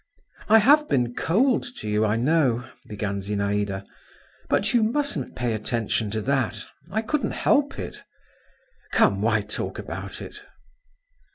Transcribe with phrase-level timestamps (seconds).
[0.49, 3.85] "I have been cold to you, I know," began Zinaïda,
[4.49, 6.65] "but you mustn't pay attention to that…
[6.89, 8.03] I couldn't help it….
[8.91, 10.41] Come, why talk about it!"